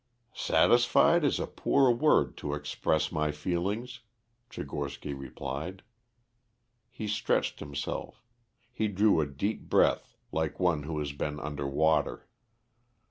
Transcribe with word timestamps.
"Satisfied 0.33 1.23
is 1.23 1.39
a 1.39 1.45
poor 1.45 1.91
word 1.91 2.35
to 2.37 2.55
express 2.55 3.11
my 3.11 3.29
feelings," 3.31 3.99
Tchigorsky 4.49 5.13
replied. 5.15 5.83
He 6.89 7.07
stretched 7.07 7.59
himself; 7.59 8.23
he 8.71 8.87
drew 8.87 9.21
a 9.21 9.27
deep 9.27 9.69
breath 9.69 10.15
like 10.31 10.59
one 10.59 10.81
who 10.89 10.97
has 10.97 11.11
been 11.13 11.39
under 11.39 11.67
water. 11.67 12.25